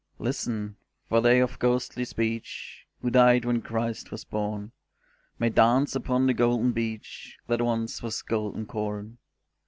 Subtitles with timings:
[0.17, 0.77] Listen,
[1.07, 4.71] for they of ghostly speech, Who died when Christ was born,
[5.37, 9.19] May dance upon the golden beach That once was golden corn.